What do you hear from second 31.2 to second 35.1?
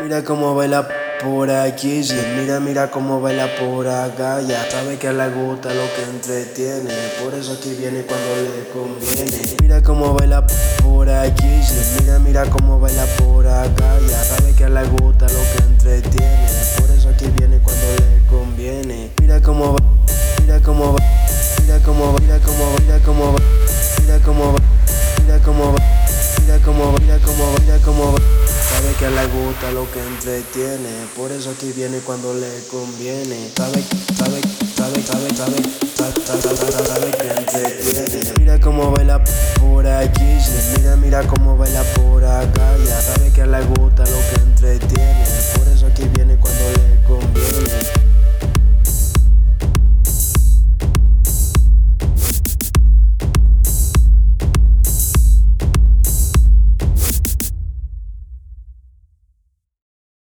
eso aquí viene cuando le conviene. Sabe, sabe, sabe,